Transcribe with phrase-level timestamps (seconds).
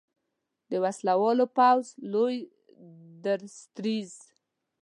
[0.69, 2.37] د وسلوال پوځ لوی
[3.23, 4.11] درستیز